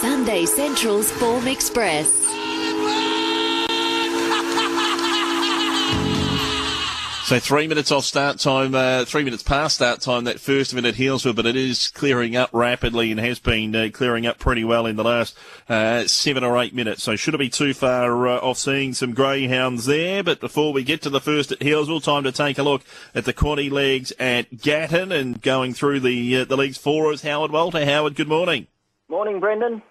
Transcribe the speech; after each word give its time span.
Sunday 0.00 0.44
Central's 0.44 1.10
Form 1.12 1.48
Express. 1.48 2.25
So 7.26 7.40
three 7.40 7.66
minutes 7.66 7.90
off 7.90 8.04
start 8.04 8.38
time, 8.38 8.72
uh, 8.76 9.04
three 9.04 9.24
minutes 9.24 9.42
past 9.42 9.74
start 9.74 10.00
time, 10.00 10.22
that 10.26 10.38
first 10.38 10.72
minute 10.72 10.94
Healesville, 10.94 11.34
but 11.34 11.44
it 11.44 11.56
is 11.56 11.88
clearing 11.88 12.36
up 12.36 12.50
rapidly 12.52 13.10
and 13.10 13.18
has 13.18 13.40
been 13.40 13.74
uh, 13.74 13.88
clearing 13.92 14.28
up 14.28 14.38
pretty 14.38 14.62
well 14.62 14.86
in 14.86 14.94
the 14.94 15.02
last 15.02 15.36
uh, 15.68 16.06
seven 16.06 16.44
or 16.44 16.56
eight 16.56 16.72
minutes. 16.72 17.02
So 17.02 17.16
shouldn't 17.16 17.40
be 17.40 17.48
too 17.48 17.74
far 17.74 18.28
uh, 18.28 18.38
off 18.38 18.58
seeing 18.58 18.94
some 18.94 19.12
greyhounds 19.12 19.86
there. 19.86 20.22
But 20.22 20.38
before 20.38 20.72
we 20.72 20.84
get 20.84 21.02
to 21.02 21.10
the 21.10 21.20
first 21.20 21.50
at 21.50 21.58
Healesville, 21.58 22.04
time 22.04 22.22
to 22.22 22.30
take 22.30 22.58
a 22.58 22.62
look 22.62 22.82
at 23.12 23.24
the 23.24 23.34
quaddy 23.34 23.72
legs 23.72 24.12
at 24.20 24.58
Gatton 24.60 25.10
and 25.10 25.42
going 25.42 25.74
through 25.74 25.98
the 25.98 26.36
uh, 26.36 26.44
the 26.44 26.56
leagues 26.56 26.78
for 26.78 27.12
us. 27.12 27.22
Howard 27.22 27.50
Walter. 27.50 27.84
Howard, 27.84 28.14
good 28.14 28.28
morning. 28.28 28.68
Morning, 29.08 29.40
Brendan. 29.40 29.82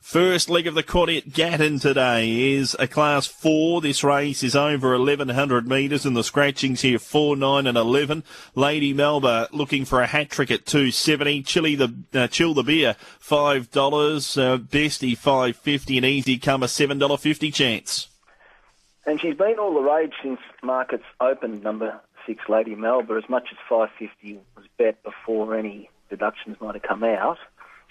First 0.00 0.48
leg 0.48 0.66
of 0.66 0.74
the 0.74 0.82
quad 0.82 1.10
at 1.10 1.32
Gatton 1.32 1.78
today 1.78 2.54
is 2.54 2.74
a 2.78 2.88
class 2.88 3.26
four. 3.26 3.80
This 3.80 4.02
race 4.02 4.42
is 4.42 4.56
over 4.56 4.98
1100 4.98 5.68
metres 5.68 6.06
and 6.06 6.16
the 6.16 6.24
scratchings 6.24 6.80
here 6.80 6.98
4, 6.98 7.36
9 7.36 7.66
and 7.66 7.76
11. 7.76 8.24
Lady 8.54 8.92
Melba 8.94 9.48
looking 9.52 9.84
for 9.84 10.00
a 10.00 10.06
hat 10.06 10.30
trick 10.30 10.50
at 10.50 10.64
270. 10.64 11.42
Chili 11.42 11.74
the, 11.76 11.94
uh, 12.14 12.26
Chill 12.26 12.54
the 12.54 12.62
beer 12.62 12.96
$5. 13.22 13.66
Uh, 14.36 14.58
Bestie 14.58 15.16
550 15.16 15.98
and 15.98 16.06
Easy 16.06 16.38
come 16.38 16.62
a 16.62 16.66
$7.50 16.66 17.54
chance. 17.54 18.08
And 19.06 19.20
she's 19.20 19.36
been 19.36 19.58
all 19.58 19.74
the 19.74 19.80
rage 19.80 20.14
since 20.22 20.40
markets 20.62 21.04
opened, 21.20 21.62
number 21.62 22.00
six 22.26 22.48
Lady 22.48 22.74
Melba, 22.74 23.14
as 23.22 23.28
much 23.28 23.48
as 23.52 23.58
550 23.68 24.40
was 24.56 24.64
bet 24.78 25.02
before 25.02 25.54
any 25.54 25.90
deductions 26.08 26.56
might 26.60 26.74
have 26.74 26.82
come 26.82 27.04
out. 27.04 27.38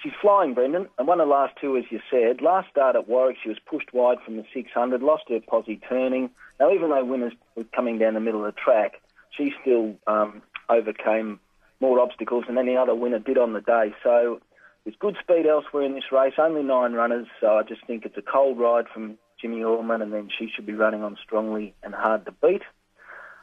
She's 0.01 0.13
flying, 0.21 0.53
Brendan, 0.53 0.87
and 0.97 1.07
won 1.07 1.17
the 1.17 1.25
last 1.25 1.55
two, 1.59 1.75
as 1.75 1.83
you 1.89 1.99
said. 2.09 2.41
Last 2.41 2.69
start 2.69 2.95
at 2.95 3.09
Warwick, 3.09 3.37
she 3.43 3.49
was 3.49 3.59
pushed 3.59 3.93
wide 3.93 4.17
from 4.23 4.37
the 4.37 4.45
600, 4.53 5.01
lost 5.01 5.23
her 5.27 5.39
posse 5.41 5.81
turning. 5.89 6.29
Now, 6.59 6.71
even 6.71 6.89
though 6.89 7.03
winners 7.03 7.33
were 7.55 7.65
coming 7.75 7.97
down 7.97 8.13
the 8.13 8.21
middle 8.21 8.45
of 8.45 8.53
the 8.53 8.59
track, 8.59 9.01
she 9.37 9.53
still 9.61 9.95
um, 10.07 10.41
overcame 10.69 11.39
more 11.81 11.99
obstacles 11.99 12.45
than 12.47 12.57
any 12.57 12.77
other 12.77 12.95
winner 12.95 13.19
did 13.19 13.37
on 13.37 13.51
the 13.53 13.61
day. 13.61 13.93
So 14.01 14.39
there's 14.83 14.95
good 14.99 15.17
speed 15.21 15.45
elsewhere 15.45 15.83
in 15.83 15.95
this 15.95 16.11
race, 16.11 16.33
only 16.37 16.63
nine 16.63 16.93
runners, 16.93 17.27
so 17.41 17.57
I 17.57 17.63
just 17.63 17.85
think 17.85 18.05
it's 18.05 18.17
a 18.17 18.21
cold 18.21 18.57
ride 18.57 18.87
from 18.93 19.17
Jimmy 19.41 19.63
Orman, 19.63 20.01
and 20.01 20.13
then 20.13 20.29
she 20.37 20.49
should 20.53 20.65
be 20.65 20.73
running 20.73 21.03
on 21.03 21.17
strongly 21.21 21.73
and 21.83 21.93
hard 21.93 22.25
to 22.25 22.31
beat. 22.31 22.63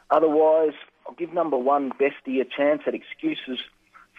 Otherwise, 0.09 0.73
I'll 1.07 1.15
give 1.15 1.33
number 1.33 1.57
one 1.57 1.91
Bestie 1.91 2.41
a 2.41 2.45
chance 2.45 2.81
at 2.87 2.95
excuses 2.95 3.59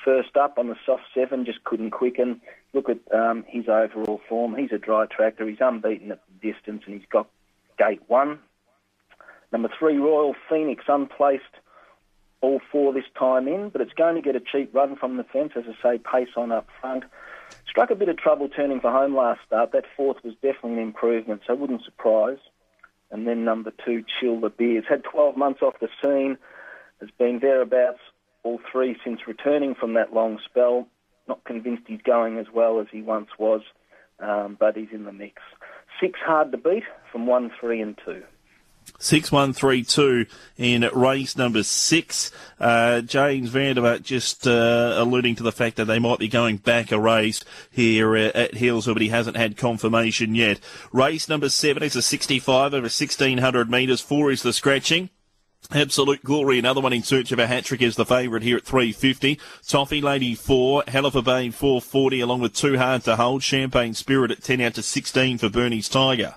first 0.08 0.38
up 0.38 0.56
on 0.56 0.68
the 0.68 0.76
soft 0.86 1.02
seven, 1.14 1.44
just 1.44 1.62
couldn't 1.64 1.90
quicken. 1.90 2.40
Look 2.72 2.88
at 2.88 2.98
um, 3.14 3.44
his 3.46 3.68
overall 3.68 4.22
form. 4.26 4.56
He's 4.56 4.72
a 4.72 4.78
dry 4.78 5.04
tractor. 5.04 5.46
He's 5.46 5.60
unbeaten 5.60 6.12
at 6.12 6.22
the 6.26 6.52
distance, 6.52 6.84
and 6.86 6.94
he's 6.98 7.08
got 7.10 7.28
gate 7.78 8.00
one. 8.06 8.38
Number 9.52 9.68
three, 9.78 9.98
Royal 9.98 10.34
Phoenix, 10.48 10.84
unplaced 10.88 11.44
all 12.40 12.58
four 12.72 12.94
this 12.94 13.04
time 13.18 13.48
in, 13.48 13.68
but 13.68 13.82
it's 13.82 13.92
going 13.92 14.14
to 14.14 14.22
get 14.22 14.34
a 14.34 14.40
cheap 14.40 14.74
run 14.74 14.96
from 14.96 15.18
the 15.18 15.24
fence, 15.24 15.52
as 15.56 15.64
I 15.68 15.82
say, 15.82 15.98
pace 15.98 16.32
on 16.36 16.52
up 16.52 16.68
front. 16.80 17.04
Struck 17.68 17.90
a 17.90 17.94
bit 17.94 18.08
of 18.08 18.16
trouble 18.16 18.48
turning 18.48 18.80
for 18.80 18.90
home 18.90 19.14
last 19.14 19.40
start. 19.46 19.72
That 19.72 19.84
fourth 19.94 20.24
was 20.24 20.34
definitely 20.36 20.74
an 20.74 20.78
improvement, 20.78 21.42
so 21.46 21.54
wouldn't 21.54 21.84
surprise. 21.84 22.38
And 23.10 23.26
then 23.26 23.44
number 23.44 23.74
two, 23.84 24.04
Chill 24.18 24.40
the 24.40 24.48
Beers. 24.48 24.84
Had 24.88 25.04
12 25.04 25.36
months 25.36 25.60
off 25.60 25.74
the 25.80 25.88
scene, 26.02 26.38
has 27.00 27.10
been 27.18 27.40
thereabouts 27.40 28.00
all 28.42 28.60
three 28.70 28.96
since 29.04 29.20
returning 29.26 29.74
from 29.74 29.94
that 29.94 30.12
long 30.12 30.38
spell. 30.44 30.88
Not 31.26 31.44
convinced 31.44 31.84
he's 31.86 32.00
going 32.02 32.38
as 32.38 32.46
well 32.52 32.80
as 32.80 32.86
he 32.90 33.02
once 33.02 33.28
was, 33.38 33.60
um, 34.20 34.56
but 34.58 34.76
he's 34.76 34.88
in 34.92 35.04
the 35.04 35.12
mix. 35.12 35.42
Six 36.00 36.18
hard 36.24 36.52
to 36.52 36.58
beat 36.58 36.84
from 37.12 37.26
one, 37.26 37.50
three, 37.60 37.80
and 37.80 37.98
two. 38.04 38.22
6132 38.98 40.26
in 40.56 40.88
race 40.94 41.36
number 41.36 41.62
six. 41.62 42.30
Uh, 42.58 43.00
James 43.00 43.50
Vanderbilt 43.50 44.02
just 44.02 44.46
uh, 44.46 44.94
alluding 44.96 45.36
to 45.36 45.42
the 45.42 45.52
fact 45.52 45.76
that 45.76 45.84
they 45.84 45.98
might 45.98 46.18
be 46.18 46.28
going 46.28 46.56
back 46.56 46.90
a 46.90 46.98
race 46.98 47.44
here 47.70 48.16
uh, 48.16 48.30
at 48.34 48.52
Healesville, 48.54 48.94
but 48.94 49.02
he 49.02 49.08
hasn't 49.08 49.36
had 49.36 49.56
confirmation 49.56 50.34
yet. 50.34 50.60
Race 50.92 51.28
number 51.28 51.48
seven 51.48 51.82
is 51.82 51.96
a 51.96 52.02
65 52.02 52.74
over 52.74 52.82
1600 52.82 53.70
metres. 53.70 54.00
Four 54.00 54.30
is 54.30 54.42
the 54.42 54.52
scratching. 54.52 55.10
Absolute 55.70 56.24
Glory, 56.24 56.58
another 56.58 56.80
one 56.80 56.94
in 56.94 57.02
search 57.02 57.30
of 57.30 57.38
a 57.38 57.46
hat 57.46 57.64
trick 57.64 57.82
is 57.82 57.94
the 57.94 58.06
favourite 58.06 58.42
here 58.42 58.56
at 58.56 58.64
350. 58.64 59.38
Toffee 59.66 60.00
Lady 60.00 60.34
4, 60.34 60.84
Hell 60.88 61.04
of 61.04 61.14
a 61.14 61.20
Bay 61.20 61.50
440 61.50 62.20
along 62.20 62.40
with 62.40 62.54
Too 62.54 62.78
hard 62.78 63.02
to 63.04 63.16
hold. 63.16 63.42
Champagne 63.42 63.92
Spirit 63.92 64.30
at 64.30 64.42
10 64.42 64.62
out 64.62 64.74
to 64.74 64.82
16 64.82 65.36
for 65.36 65.50
Bernie's 65.50 65.90
Tiger. 65.90 66.36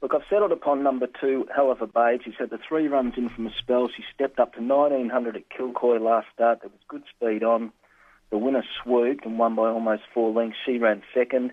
Look, 0.00 0.14
I've 0.14 0.22
settled 0.30 0.52
upon 0.52 0.84
number 0.84 1.08
two, 1.20 1.48
Hell 1.52 1.72
of 1.72 1.82
a 1.82 1.88
Bay. 1.88 2.20
She's 2.24 2.34
had 2.38 2.50
the 2.50 2.58
three 2.68 2.86
runs 2.86 3.14
in 3.16 3.28
from 3.28 3.48
a 3.48 3.50
spell. 3.58 3.88
She 3.88 4.04
stepped 4.14 4.38
up 4.38 4.54
to 4.54 4.60
1900 4.60 5.34
at 5.34 5.48
Kilcoy 5.48 6.00
last 6.00 6.28
start. 6.32 6.60
There 6.60 6.70
was 6.70 6.80
good 6.86 7.02
speed 7.16 7.42
on. 7.42 7.72
The 8.30 8.38
winner 8.38 8.62
swooped 8.82 9.24
and 9.24 9.36
won 9.36 9.56
by 9.56 9.68
almost 9.68 10.02
four 10.12 10.32
lengths. 10.32 10.58
She 10.64 10.78
ran 10.78 11.02
second. 11.12 11.52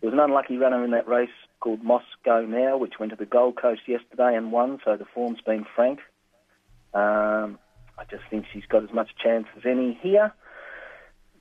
There 0.00 0.10
was 0.10 0.12
an 0.12 0.20
unlucky 0.20 0.58
runner 0.58 0.84
in 0.84 0.90
that 0.90 1.08
race 1.08 1.30
called 1.60 1.82
Moscow 1.82 2.42
Now, 2.42 2.76
which 2.76 2.98
went 2.98 3.10
to 3.10 3.16
the 3.16 3.24
Gold 3.24 3.56
Coast 3.56 3.82
yesterday 3.86 4.36
and 4.36 4.52
won, 4.52 4.80
so 4.84 4.96
the 4.96 5.06
form's 5.14 5.40
been 5.40 5.64
frank. 5.74 6.00
Um, 6.94 7.58
I 7.98 8.04
just 8.10 8.22
think 8.30 8.46
she's 8.52 8.66
got 8.68 8.82
as 8.82 8.92
much 8.92 9.10
chance 9.22 9.46
as 9.56 9.62
any 9.64 9.98
here. 10.00 10.32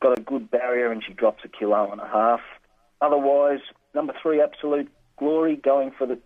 Got 0.02 0.20
a 0.20 0.22
good 0.22 0.50
barrier 0.50 0.92
and 0.92 1.04
she 1.06 1.14
drops 1.14 1.44
a 1.46 1.48
kilo 1.48 1.92
and 1.92 2.02
a 2.02 2.08
half. 2.08 2.42
Otherwise, 3.02 3.60
number 3.94 4.14
three, 4.22 4.42
Absolute 4.42 4.90
Glory, 5.18 5.56
going 5.56 5.92
for 5.98 6.08
the 6.08 6.20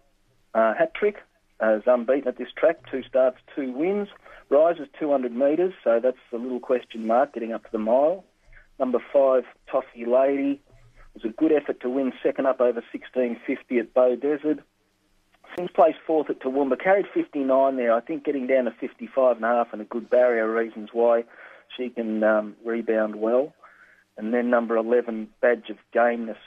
uh, 0.53 0.73
hat 0.73 0.93
trick. 0.95 1.17
Uh, 1.63 1.77
is 1.77 1.83
unbeaten 1.85 2.27
at 2.27 2.37
this 2.37 2.49
track, 2.57 2.79
two 2.91 3.01
starts, 3.03 3.37
two 3.55 3.71
wins. 3.71 4.09
Rises 4.49 4.87
200 4.99 5.33
metres, 5.33 5.73
so 5.83 5.99
that's 6.03 6.17
a 6.33 6.37
little 6.37 6.59
question 6.59 7.07
mark 7.07 7.33
getting 7.33 7.53
up 7.53 7.63
to 7.63 7.71
the 7.71 7.79
mile. 7.79 8.25
Number 8.77 8.99
five, 9.11 9.43
Toffee 9.71 10.05
Lady, 10.05 10.61
was 11.13 11.23
a 11.23 11.29
good 11.29 11.51
effort 11.51 11.79
to 11.81 11.89
win 11.89 12.11
second 12.21 12.45
up 12.45 12.59
over 12.59 12.83
1650 12.91 13.79
at 13.79 13.93
Beaudesert. 13.93 14.59
Since 15.57 15.71
placed 15.71 15.99
fourth 16.05 16.29
at 16.29 16.41
Toowoomba, 16.41 16.81
carried 16.81 17.05
59 17.13 17.77
there. 17.77 17.93
I 17.93 18.01
think 18.01 18.25
getting 18.25 18.45
down 18.45 18.65
to 18.65 18.71
55 18.71 19.37
and 19.37 19.45
a 19.45 19.47
half 19.47 19.67
and 19.71 19.81
a 19.81 19.85
good 19.85 20.09
barrier 20.09 20.51
reasons 20.51 20.89
why 20.91 21.23
she 21.77 21.89
can 21.89 22.23
um, 22.23 22.55
rebound 22.65 23.15
well. 23.15 23.53
And 24.17 24.33
then 24.33 24.49
number 24.49 24.75
11, 24.75 25.29
Badge 25.41 25.69
of 25.69 25.77
Gameness. 25.93 26.37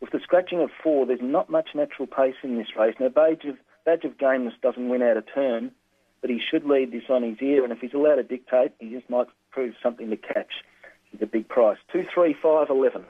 With 0.00 0.10
the 0.10 0.20
scratching 0.20 0.60
of 0.60 0.70
four, 0.82 1.06
there's 1.06 1.20
not 1.22 1.48
much 1.48 1.70
natural 1.74 2.06
pace 2.06 2.34
in 2.42 2.58
this 2.58 2.76
race. 2.78 2.94
Now, 2.98 3.08
Badge 3.08 3.44
of, 3.44 3.56
Badge 3.84 4.04
of 4.04 4.18
Gameness 4.18 4.54
doesn't 4.62 4.88
win 4.88 5.02
out 5.02 5.16
of 5.16 5.24
turn, 5.32 5.70
but 6.20 6.30
he 6.30 6.40
should 6.40 6.64
lead 6.64 6.92
this 6.92 7.08
on 7.08 7.22
his 7.22 7.40
ear, 7.40 7.62
and 7.62 7.72
if 7.72 7.78
he's 7.78 7.94
allowed 7.94 8.16
to 8.16 8.22
dictate, 8.24 8.72
he 8.80 8.90
just 8.90 9.08
might 9.08 9.28
prove 9.50 9.74
something 9.82 10.10
to 10.10 10.16
catch. 10.16 10.52
He's 11.10 11.22
a 11.22 11.26
big 11.26 11.48
price. 11.48 11.78
2, 11.92 12.04
3, 12.12 12.34
5, 12.42 12.70
11. 12.70 13.04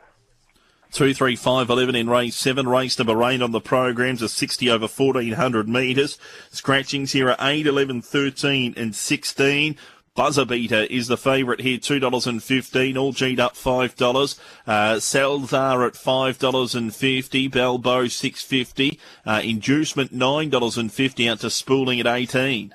Two, 0.96 1.12
three, 1.12 1.36
five, 1.36 1.68
eleven 1.68 1.94
in 1.94 2.08
race 2.08 2.34
seven. 2.34 2.66
Race 2.66 2.98
number 2.98 3.22
eight 3.24 3.42
on 3.42 3.50
the 3.52 3.60
programs 3.60 4.22
are 4.22 4.28
60 4.28 4.70
over 4.70 4.86
1400 4.86 5.68
metres. 5.68 6.16
Scratchings 6.50 7.12
here 7.12 7.28
are 7.28 7.36
8, 7.38 7.66
11, 7.66 8.00
13 8.00 8.72
and 8.78 8.96
16. 8.96 9.76
Buzzer 10.14 10.46
Beater 10.46 10.84
is 10.84 11.08
the 11.08 11.18
favourite 11.18 11.60
here, 11.60 11.76
$2.15, 11.76 12.96
all 12.96 13.12
G'd 13.12 13.38
up 13.38 13.56
$5. 13.56 14.38
Uh, 14.66 14.98
Salazar 14.98 15.84
at 15.84 15.92
$5.50, 15.92 17.50
Balbo 17.50 18.08
650 18.08 18.98
uh, 19.26 19.42
Inducement 19.44 20.14
$9.50 20.14 21.30
out 21.30 21.40
to 21.40 21.50
Spooling 21.50 22.00
at 22.00 22.06
18 22.06 22.74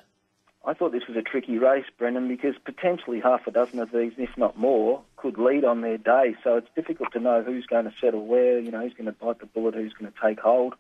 I 0.64 0.74
thought 0.76 0.92
this 0.92 1.08
was 1.08 1.18
a 1.18 1.24
tricky 1.24 1.58
race, 1.58 1.86
Brendan, 1.98 2.28
because 2.28 2.54
potentially 2.64 3.20
half 3.20 3.48
a 3.48 3.52
dozen 3.52 3.80
of 3.80 3.92
these, 3.92 4.14
if 4.18 4.30
not 4.38 4.58
more, 4.58 5.02
could 5.18 5.40
lead 5.40 5.66
on 5.66 5.82
their 5.82 5.98
day. 5.98 6.36
So 6.44 6.58
it's 6.58 6.70
difficult 6.76 7.12
to 7.14 7.20
know 7.20 7.42
who's 7.42 7.66
going 7.66 7.86
to 7.86 7.94
settle 8.00 8.28
where, 8.28 8.60
you 8.60 8.70
know, 8.70 8.82
who's 8.82 8.94
going 8.94 9.08
to 9.08 9.12
bite 9.12 9.40
the 9.40 9.48
bullet, 9.48 9.74
who's 9.74 9.94
going 9.94 10.12
to 10.12 10.18
take 10.22 10.40
hold. 10.40 10.76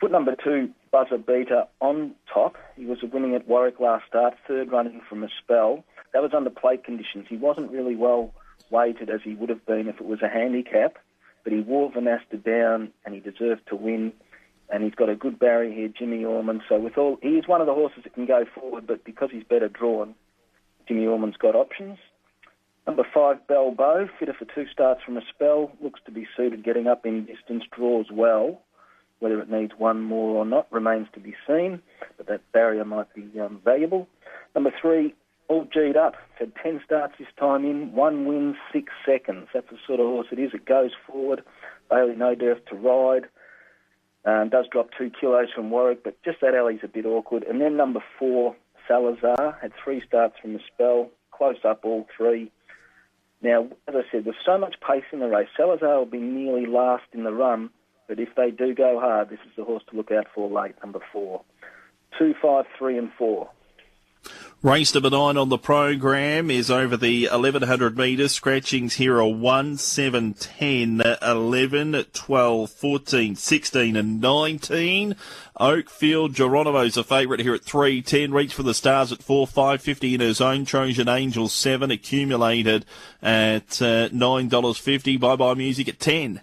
Put 0.00 0.10
number 0.10 0.34
two, 0.34 0.70
Buzzer 0.90 1.18
Beater, 1.18 1.66
on 1.80 2.16
top. 2.32 2.56
He 2.74 2.84
was 2.84 2.98
winning 3.04 3.36
at 3.36 3.46
Warwick 3.46 3.78
last 3.78 4.04
start, 4.08 4.34
third 4.48 4.72
running 4.72 5.00
from 5.08 5.22
a 5.22 5.28
spell. 5.40 5.84
That 6.12 6.22
was 6.22 6.34
under 6.34 6.50
plate 6.50 6.82
conditions. 6.82 7.26
He 7.28 7.36
wasn't 7.36 7.70
really 7.70 7.94
well 7.94 8.34
weighted 8.68 9.10
as 9.10 9.20
he 9.22 9.34
would 9.34 9.48
have 9.48 9.64
been 9.64 9.86
if 9.86 10.00
it 10.00 10.06
was 10.06 10.20
a 10.22 10.28
handicap, 10.28 10.98
but 11.44 11.52
he 11.52 11.60
wore 11.60 11.92
Vanasta 11.92 12.42
down 12.42 12.90
and 13.04 13.14
he 13.14 13.20
deserved 13.20 13.62
to 13.68 13.76
win 13.76 14.12
and 14.72 14.82
he's 14.82 14.94
got 14.94 15.10
a 15.10 15.14
good 15.14 15.38
barrier 15.38 15.72
here, 15.72 15.88
Jimmy 15.88 16.24
Orman. 16.24 16.62
So 16.68 16.80
with 16.80 16.96
all, 16.96 17.18
he 17.22 17.36
is 17.36 17.46
one 17.46 17.60
of 17.60 17.66
the 17.66 17.74
horses 17.74 18.04
that 18.04 18.14
can 18.14 18.26
go 18.26 18.44
forward, 18.54 18.86
but 18.86 19.04
because 19.04 19.28
he's 19.30 19.44
better 19.44 19.68
drawn, 19.68 20.14
Jimmy 20.88 21.06
Orman's 21.06 21.36
got 21.36 21.54
options. 21.54 21.98
Number 22.86 23.06
five, 23.14 23.46
Balbo, 23.46 24.08
fitter 24.18 24.34
for 24.36 24.46
two 24.46 24.66
starts 24.72 25.02
from 25.04 25.18
a 25.18 25.20
spell, 25.32 25.70
looks 25.80 26.00
to 26.06 26.10
be 26.10 26.26
suited 26.36 26.64
getting 26.64 26.88
up 26.88 27.04
in 27.06 27.26
distance, 27.26 27.64
draws 27.70 28.06
well. 28.10 28.62
Whether 29.20 29.40
it 29.40 29.50
needs 29.50 29.72
one 29.78 30.02
more 30.02 30.34
or 30.36 30.44
not 30.44 30.72
remains 30.72 31.06
to 31.14 31.20
be 31.20 31.36
seen, 31.46 31.80
but 32.16 32.26
that 32.26 32.40
barrier 32.52 32.84
might 32.84 33.14
be 33.14 33.38
um, 33.38 33.60
valuable. 33.64 34.08
Number 34.56 34.72
three, 34.80 35.14
all 35.46 35.64
G'd 35.72 35.96
up. 35.96 36.14
Had 36.40 36.52
10 36.60 36.80
starts 36.84 37.14
this 37.20 37.28
time 37.38 37.64
in, 37.64 37.92
one 37.92 38.26
win, 38.26 38.56
six 38.72 38.92
seconds. 39.06 39.48
That's 39.54 39.70
the 39.70 39.76
sort 39.86 40.00
of 40.00 40.06
horse 40.06 40.26
it 40.32 40.40
is. 40.40 40.50
It 40.54 40.64
goes 40.64 40.90
forward. 41.06 41.44
Baylee 41.88 42.16
Nothdurft 42.16 42.66
to 42.70 42.74
ride. 42.74 43.26
Um, 44.24 44.50
does 44.50 44.66
drop 44.70 44.90
two 44.96 45.10
kilos 45.10 45.48
from 45.54 45.70
Warwick, 45.70 46.04
but 46.04 46.22
just 46.22 46.40
that 46.42 46.54
alley's 46.54 46.80
a 46.84 46.88
bit 46.88 47.06
awkward. 47.06 47.42
And 47.42 47.60
then 47.60 47.76
number 47.76 48.02
four, 48.18 48.54
Salazar, 48.86 49.58
had 49.60 49.72
three 49.82 50.02
starts 50.06 50.36
from 50.40 50.52
the 50.52 50.60
spell, 50.72 51.10
close 51.32 51.56
up 51.64 51.80
all 51.84 52.06
three. 52.16 52.50
Now, 53.42 53.66
as 53.88 53.94
I 53.96 54.02
said, 54.12 54.24
with 54.24 54.36
so 54.46 54.56
much 54.58 54.76
pace 54.86 55.02
in 55.12 55.18
the 55.18 55.26
race, 55.26 55.48
Salazar 55.56 55.98
will 55.98 56.06
be 56.06 56.18
nearly 56.18 56.66
last 56.66 57.04
in 57.12 57.24
the 57.24 57.32
run, 57.32 57.70
but 58.06 58.20
if 58.20 58.28
they 58.36 58.52
do 58.52 58.74
go 58.74 59.00
hard, 59.00 59.30
this 59.30 59.40
is 59.44 59.52
the 59.56 59.64
horse 59.64 59.82
to 59.90 59.96
look 59.96 60.12
out 60.12 60.26
for 60.32 60.48
late, 60.48 60.76
number 60.82 61.00
four. 61.12 61.42
Two, 62.16 62.34
five, 62.40 62.66
three, 62.78 62.96
and 62.96 63.10
four. 63.18 63.50
Race 64.62 64.94
number 64.94 65.10
nine 65.10 65.36
on 65.36 65.48
the 65.48 65.58
program 65.58 66.48
is 66.48 66.70
over 66.70 66.96
the 66.96 67.26
1100 67.26 67.98
metres. 67.98 68.30
Scratchings 68.30 68.94
here 68.94 69.16
are 69.16 69.26
1, 69.26 69.76
7, 69.76 70.34
10, 70.34 71.02
11, 71.20 72.04
12, 72.12 72.70
14, 72.70 73.34
16 73.34 73.96
and 73.96 74.20
19. 74.20 75.16
Oakfield, 75.58 76.34
Geronimo's 76.34 76.96
a 76.96 77.02
favourite 77.02 77.40
here 77.40 77.54
at 77.54 77.64
3, 77.64 78.02
10. 78.02 78.30
Reach 78.30 78.54
for 78.54 78.62
the 78.62 78.72
stars 78.72 79.10
at 79.10 79.20
4, 79.20 79.48
550 79.48 80.14
in 80.14 80.20
her 80.20 80.32
zone. 80.32 80.64
Trojan 80.64 81.08
Angel 81.08 81.48
7 81.48 81.90
accumulated 81.90 82.86
at 83.20 83.82
uh, 83.82 84.10
$9.50. 84.10 85.18
Bye 85.18 85.34
bye 85.34 85.54
music 85.54 85.88
at 85.88 85.98
10. 85.98 86.40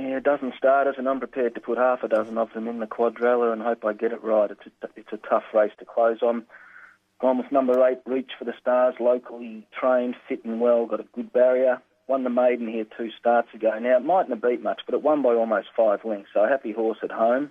Yeah, 0.00 0.16
a 0.16 0.20
dozen 0.22 0.54
starters, 0.56 0.94
and 0.96 1.06
I'm 1.06 1.18
prepared 1.18 1.54
to 1.56 1.60
put 1.60 1.76
half 1.76 2.02
a 2.02 2.08
dozen 2.08 2.38
of 2.38 2.50
them 2.54 2.66
in 2.66 2.78
the 2.78 2.86
quadrilla 2.86 3.52
and 3.52 3.60
hope 3.60 3.84
I 3.84 3.92
get 3.92 4.12
it 4.12 4.24
right. 4.24 4.50
It's 4.50 4.66
a, 4.82 4.88
it's 4.96 5.12
a 5.12 5.28
tough 5.28 5.44
race 5.52 5.72
to 5.80 5.84
close 5.84 6.22
on. 6.22 6.46
Gone 7.20 7.38
with 7.38 7.50
number 7.50 7.84
eight, 7.86 7.98
Reach 8.06 8.30
for 8.38 8.44
the 8.44 8.54
Stars, 8.60 8.94
locally 9.00 9.66
trained, 9.78 10.14
fit 10.28 10.44
and 10.44 10.60
well, 10.60 10.86
got 10.86 11.00
a 11.00 11.06
good 11.14 11.32
barrier. 11.32 11.82
Won 12.06 12.22
the 12.22 12.30
maiden 12.30 12.68
here 12.68 12.86
two 12.96 13.10
starts 13.18 13.48
ago. 13.52 13.76
Now, 13.78 13.96
it 13.96 14.04
mightn't 14.04 14.30
have 14.30 14.42
beat 14.42 14.62
much, 14.62 14.82
but 14.86 14.94
it 14.94 15.02
won 15.02 15.20
by 15.22 15.30
almost 15.30 15.68
five 15.76 16.04
lengths, 16.04 16.30
so 16.32 16.46
happy 16.48 16.72
horse 16.72 16.98
at 17.02 17.10
home. 17.10 17.50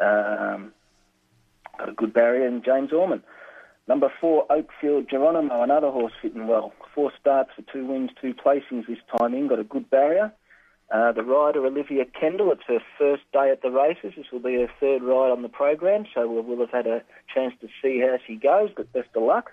Um, 0.00 0.72
got 1.76 1.88
a 1.88 1.92
good 1.92 2.14
barrier, 2.14 2.46
and 2.46 2.64
James 2.64 2.92
Orman. 2.92 3.22
Number 3.88 4.10
four, 4.20 4.46
Oakfield 4.48 5.10
Geronimo, 5.10 5.62
another 5.62 5.90
horse 5.90 6.12
fitting 6.22 6.46
well. 6.46 6.72
Four 6.94 7.12
starts 7.20 7.50
for 7.54 7.62
two 7.72 7.84
wins, 7.86 8.10
two 8.22 8.32
placings 8.32 8.86
this 8.86 8.98
time 9.18 9.34
in, 9.34 9.48
got 9.48 9.58
a 9.58 9.64
good 9.64 9.90
barrier. 9.90 10.32
Uh, 10.90 11.12
the 11.12 11.22
rider, 11.22 11.64
Olivia 11.64 12.04
Kendall, 12.04 12.52
it's 12.52 12.62
her 12.68 12.80
first 12.98 13.22
day 13.32 13.50
at 13.50 13.62
the 13.62 13.70
races. 13.70 14.12
This 14.16 14.26
will 14.30 14.40
be 14.40 14.54
her 14.54 14.68
third 14.78 15.02
ride 15.02 15.30
on 15.30 15.42
the 15.42 15.48
program, 15.48 16.04
so 16.14 16.28
we'll, 16.28 16.42
we'll 16.42 16.60
have 16.60 16.70
had 16.70 16.86
a 16.86 17.02
chance 17.32 17.54
to 17.62 17.68
see 17.82 18.00
how 18.00 18.18
she 18.26 18.36
goes, 18.36 18.70
but 18.76 18.92
best 18.92 19.08
of 19.16 19.22
luck. 19.22 19.52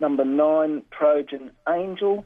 Number 0.00 0.24
nine, 0.24 0.82
Trojan 0.90 1.50
Angel, 1.68 2.24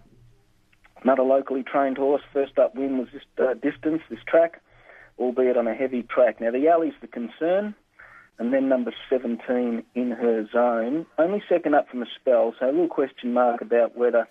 another 1.02 1.22
locally 1.22 1.62
trained 1.62 1.98
horse. 1.98 2.22
First 2.32 2.58
up 2.58 2.74
win 2.74 2.98
was 2.98 3.08
this 3.12 3.22
uh, 3.38 3.54
distance, 3.54 4.02
this 4.08 4.20
track, 4.26 4.62
albeit 5.18 5.56
on 5.56 5.66
a 5.66 5.74
heavy 5.74 6.02
track. 6.02 6.40
Now, 6.40 6.52
the 6.52 6.68
alley's 6.68 6.94
the 7.00 7.08
concern, 7.08 7.74
and 8.38 8.52
then 8.52 8.68
number 8.68 8.92
17 9.10 9.84
in 9.94 10.10
her 10.12 10.48
zone. 10.52 11.04
Only 11.18 11.42
second 11.48 11.74
up 11.74 11.88
from 11.90 12.02
a 12.02 12.06
spell, 12.18 12.54
so 12.58 12.66
a 12.66 12.72
little 12.72 12.88
question 12.88 13.32
mark 13.34 13.60
about 13.60 13.96
whether 13.96 14.26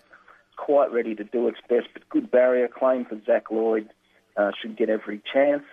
quite 0.60 0.92
ready 0.92 1.16
to 1.16 1.24
do 1.24 1.48
its 1.48 1.58
best, 1.70 1.88
but 1.94 2.08
good 2.10 2.30
barrier 2.30 2.68
claim 2.68 3.06
for 3.06 3.20
Zach 3.26 3.50
Lloyd. 3.50 3.90
Uh, 4.36 4.52
should 4.62 4.78
get 4.78 4.90
every 4.90 5.22
chance. 5.34 5.64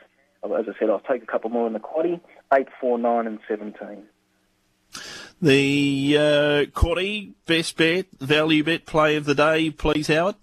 As 0.44 0.50
I 0.52 0.78
said, 0.78 0.90
I'll 0.90 1.00
take 1.00 1.22
a 1.22 1.26
couple 1.26 1.50
more 1.50 1.66
in 1.66 1.72
the 1.72 1.80
quaddy. 1.80 2.20
8, 2.52 2.68
4, 2.80 2.98
9 2.98 3.26
and 3.26 3.38
17. 3.48 4.04
The 5.42 6.16
uh, 6.16 6.70
quaddy, 6.70 7.32
best 7.46 7.76
bet, 7.76 8.06
value 8.18 8.64
bet, 8.64 8.86
play 8.86 9.16
of 9.16 9.24
the 9.24 9.34
day, 9.34 9.70
please, 9.70 10.06
Howard. 10.06 10.36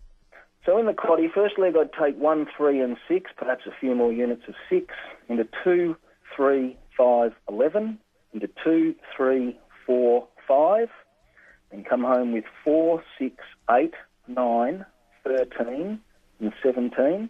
So 0.66 0.78
in 0.78 0.86
the 0.86 0.94
quaddy, 0.94 1.32
first 1.34 1.58
leg 1.58 1.76
I'd 1.78 1.92
take 1.94 2.18
1, 2.18 2.48
3 2.56 2.82
and 2.82 2.98
6, 3.08 3.32
perhaps 3.38 3.64
a 3.66 3.72
few 3.80 3.96
more 3.96 4.14
units 4.14 4.44
of 4.48 4.56
6, 4.70 4.94
into 5.30 5.48
2, 5.64 5.96
3, 6.36 6.78
5, 6.98 7.32
11, 7.50 7.98
into 8.34 8.50
2, 8.64 8.96
3, 9.18 9.58
4, 9.86 10.28
5, 10.48 10.90
and 11.72 11.86
come 11.86 12.04
home 12.04 12.34
with 12.34 12.46
4, 12.64 13.04
6, 13.20 13.36
8, 13.70 13.94
9, 14.28 14.86
13, 15.24 16.00
and 16.40 16.54
17. 16.64 17.30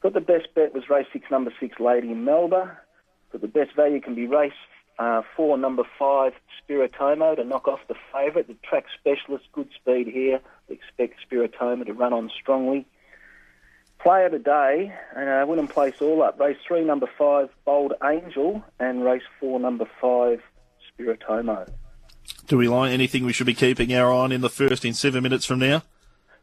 Thought 0.00 0.14
the 0.14 0.20
best 0.20 0.54
bet 0.54 0.74
was 0.74 0.88
race 0.88 1.06
6, 1.12 1.30
number 1.30 1.52
6, 1.58 1.80
Lady 1.80 2.14
Melba. 2.14 2.78
Thought 3.30 3.40
the 3.40 3.48
best 3.48 3.74
value 3.74 4.00
can 4.00 4.14
be 4.14 4.26
race 4.26 4.52
uh, 4.98 5.22
4, 5.36 5.58
number 5.58 5.84
5, 5.98 6.32
Spiritomo 6.60 7.36
to 7.36 7.44
knock 7.44 7.68
off 7.68 7.80
the 7.88 7.94
favourite. 8.12 8.48
The 8.48 8.56
track 8.68 8.86
specialist, 8.98 9.44
good 9.52 9.68
speed 9.74 10.08
here. 10.08 10.40
We 10.68 10.74
expect 10.76 11.20
Spiritomo 11.30 11.86
to 11.86 11.92
run 11.92 12.12
on 12.12 12.30
strongly. 12.40 12.86
Player 14.00 14.30
today, 14.30 14.92
and 15.16 15.28
uh, 15.28 15.44
win 15.46 15.58
and 15.58 15.68
place 15.68 15.94
all 16.00 16.22
up. 16.22 16.38
Race 16.38 16.58
3, 16.66 16.84
number 16.84 17.08
5, 17.18 17.48
Bold 17.64 17.94
Angel, 18.04 18.62
and 18.78 19.04
race 19.04 19.22
4, 19.40 19.58
number 19.58 19.86
5, 20.00 20.40
Spiritomo. 20.98 21.68
Do 22.46 22.56
we 22.56 22.68
like 22.68 22.92
anything 22.92 23.24
we 23.24 23.32
should 23.32 23.46
be 23.46 23.54
keeping 23.54 23.92
our 23.94 24.12
eye 24.12 24.16
on 24.16 24.32
in 24.32 24.40
the 24.40 24.50
first 24.50 24.84
in 24.84 24.94
seven 24.94 25.22
minutes 25.22 25.44
from 25.44 25.58
now? 25.58 25.82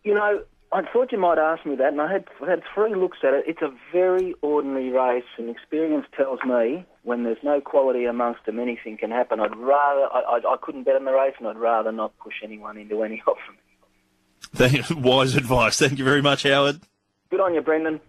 You 0.06 0.13
know, 0.13 0.44
I 0.72 0.84
thought 0.84 1.12
you 1.12 1.18
might 1.18 1.40
ask 1.40 1.66
me 1.66 1.75
that, 1.78 1.92
and 1.92 2.00
I 2.00 2.12
had 2.12 2.25
had 2.48 2.62
three 2.74 2.94
looks 2.94 3.18
at 3.24 3.34
it. 3.34 3.46
It's 3.48 3.62
a 3.62 3.74
very 3.92 4.36
ordinary 4.42 4.92
race, 4.92 5.25
and 5.38 5.50
experience 5.50 6.06
tells 6.16 6.40
me 6.46 6.86
when 7.04 7.24
there's 7.24 7.44
no 7.44 7.60
quality 7.60 8.06
amongst 8.06 8.46
them, 8.46 8.60
anything 8.60 8.98
can 8.98 9.10
happen. 9.10 9.40
I'd 9.40 9.56
rather 9.57 10.07
I, 10.13 10.40
I, 10.44 10.54
I 10.54 10.57
couldn't 10.62 10.84
bet 10.84 10.96
on 10.96 11.06
the 11.06 11.12
race, 11.12 11.34
and 11.40 11.48
I'd 11.48 11.57
rather 11.57 11.92
not 11.92 12.18
push 12.19 12.36
anyone 12.44 12.78
into 12.78 13.02
any 13.02 13.24
of 13.28 13.38
them. 14.57 15.04
Wise 15.04 15.36
advice. 15.36 15.80
Thank 15.80 15.98
you 15.98 16.06
very 16.06 16.22
much, 16.22 16.44
Howard. 16.44 16.81
Good 17.31 17.40
on 17.40 17.56
you, 17.56 17.62
Brendan. 17.62 18.00